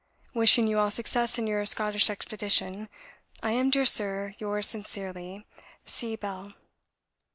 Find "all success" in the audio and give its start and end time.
0.79-1.37